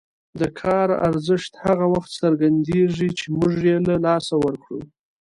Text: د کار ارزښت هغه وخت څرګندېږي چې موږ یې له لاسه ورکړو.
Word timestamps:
د 0.39 0.41
کار 0.59 0.89
ارزښت 1.07 1.51
هغه 1.65 1.85
وخت 1.93 2.09
څرګندېږي 2.21 3.09
چې 3.17 3.25
موږ 3.37 3.53
یې 3.69 3.77
له 3.87 3.95
لاسه 4.05 4.33
ورکړو. 4.45 4.79